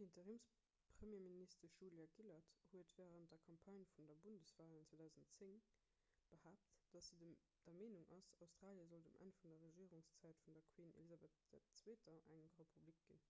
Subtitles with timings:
[0.00, 5.58] d'interimspremierministesch julia gillard huet wärend der campagne vun de bundeswalen 2010
[6.34, 7.32] behaapt datt si
[7.64, 12.22] der meenung ass australie sollt um enn vun der regierungszäit vun der queen elizabeth ii
[12.38, 13.26] eng republik ginn